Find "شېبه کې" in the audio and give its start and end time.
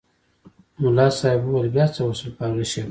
2.71-2.79